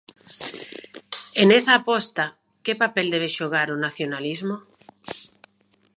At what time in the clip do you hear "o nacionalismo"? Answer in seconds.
3.75-4.55